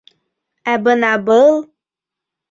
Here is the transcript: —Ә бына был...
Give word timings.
—Ә 0.71 0.77
бына 0.87 1.11
был... 1.27 1.53